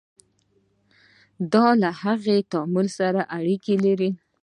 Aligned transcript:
دا 1.53 1.67
له 1.81 1.89
هغې 2.01 2.37
تعامل 2.51 2.87
سره 2.99 3.21
اړیکه 3.37 3.73
لري. 3.85 4.09